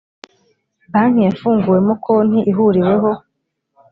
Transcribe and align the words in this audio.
banki 0.91 1.19
yafunguwemo 1.27 1.93
konti 2.03 2.39
ihuriweho 2.51 3.09